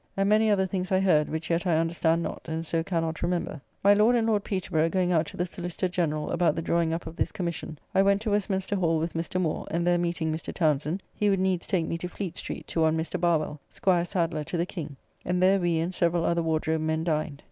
[0.17, 3.61] And many other things I heard which yet I understand not, and so cannot remember.
[3.83, 7.05] My Lord and Lord Peterborough going out to the Solicitor General about the drawing up
[7.05, 9.39] of this Commission, I went to Westminster Hall with Mr.
[9.39, 10.51] Moore, and there meeting Mr.
[10.51, 13.19] Townsend, he would needs take me to Fleet Street, to one Mr.
[13.21, 17.39] Barwell, squire sadler to the King, and there we and several other Wardrobe men dined.